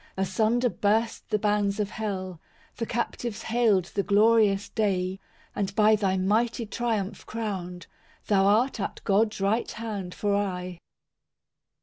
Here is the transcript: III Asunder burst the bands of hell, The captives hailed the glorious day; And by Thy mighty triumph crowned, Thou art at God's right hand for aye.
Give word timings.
III 0.17 0.23
Asunder 0.23 0.69
burst 0.69 1.29
the 1.29 1.37
bands 1.37 1.79
of 1.79 1.91
hell, 1.91 2.41
The 2.77 2.87
captives 2.87 3.43
hailed 3.43 3.85
the 3.93 4.01
glorious 4.01 4.67
day; 4.67 5.19
And 5.55 5.75
by 5.75 5.95
Thy 5.95 6.17
mighty 6.17 6.65
triumph 6.65 7.23
crowned, 7.27 7.85
Thou 8.25 8.43
art 8.47 8.79
at 8.79 9.01
God's 9.03 9.39
right 9.39 9.69
hand 9.69 10.15
for 10.15 10.35
aye. 10.35 10.79